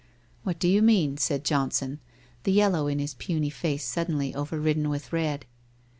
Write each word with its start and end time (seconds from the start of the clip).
'What 0.43 0.57
do 0.57 0.67
you 0.67 0.81
mean?' 0.81 1.17
said 1.19 1.43
Johnson, 1.43 1.99
the 2.41 2.51
yellow 2.51 2.87
in 2.87 2.97
his 2.97 3.13
puny 3.13 3.51
face 3.51 3.85
suddenly 3.85 4.33
over 4.33 4.59
ridden 4.59 4.89
with 4.89 5.13
red. 5.13 5.45